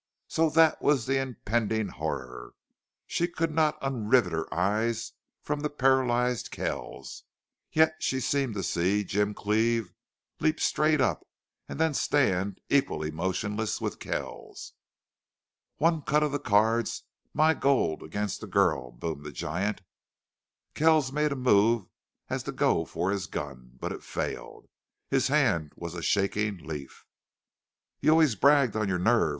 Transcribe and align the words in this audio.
So 0.27 0.49
that 0.49 0.81
was 0.81 1.05
the 1.05 1.21
impending 1.21 1.89
horror. 1.89 2.55
She 3.05 3.27
could 3.27 3.51
not 3.53 3.77
unrivet 3.83 4.31
her 4.33 4.51
eyes 4.51 5.11
from 5.43 5.59
the 5.59 5.69
paralyzed 5.69 6.49
Kells, 6.49 7.23
yet 7.71 7.97
she 7.99 8.19
seemed 8.19 8.55
to 8.55 8.63
see 8.63 9.03
Jim 9.03 9.35
Cleve 9.35 9.93
leap 10.39 10.59
straight 10.59 11.01
up, 11.01 11.27
and 11.69 11.79
then 11.79 11.93
stand, 11.93 12.59
equally 12.67 13.11
motionless, 13.11 13.79
with 13.79 13.99
Kells. 13.99 14.73
"One 15.77 16.01
cut 16.01 16.23
of 16.23 16.31
the 16.31 16.39
cards 16.39 17.03
my 17.31 17.53
gold 17.53 18.01
against 18.01 18.41
the 18.41 18.47
girl!" 18.47 18.91
boomed 18.91 19.23
the 19.23 19.31
giant. 19.31 19.81
Kells 20.73 21.11
made 21.11 21.31
a 21.31 21.35
movement 21.35 21.91
as 22.27 22.41
if 22.41 22.45
to 22.45 22.51
go 22.53 22.85
for 22.85 23.11
his 23.11 23.27
gun. 23.27 23.73
But 23.79 23.91
it 23.91 24.01
failed. 24.01 24.67
His 25.11 25.27
hand 25.27 25.73
was 25.75 25.93
a 25.93 26.01
shaking 26.01 26.57
leaf. 26.57 27.05
"You 27.99 28.09
always 28.09 28.33
bragged 28.33 28.75
on 28.75 28.87
your 28.87 28.97
nerve!" 28.97 29.29